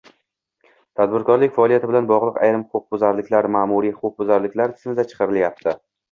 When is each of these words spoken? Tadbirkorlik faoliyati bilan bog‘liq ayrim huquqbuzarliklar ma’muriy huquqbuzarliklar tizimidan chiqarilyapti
Tadbirkorlik 0.99 1.51
faoliyati 1.57 1.89
bilan 1.91 2.07
bog‘liq 2.11 2.39
ayrim 2.45 2.63
huquqbuzarliklar 2.71 3.47
ma’muriy 3.57 3.93
huquqbuzarliklar 3.99 4.73
tizimidan 4.79 5.11
chiqarilyapti 5.13 5.75